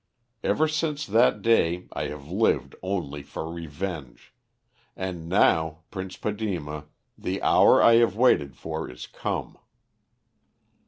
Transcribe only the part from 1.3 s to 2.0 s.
day